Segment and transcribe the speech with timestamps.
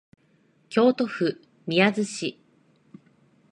[0.69, 2.39] 京都府宮津市